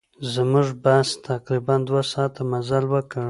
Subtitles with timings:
[0.33, 3.19] زموږ بس تقریباً دوه ساعته مزل وکړ.